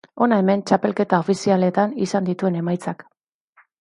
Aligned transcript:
Hona 0.25 0.37
hemen 0.43 0.63
txapelketa 0.69 1.19
ofizialetan 1.25 1.93
izan 2.07 2.31
dituen 2.31 2.59
emaitzak. 2.63 3.07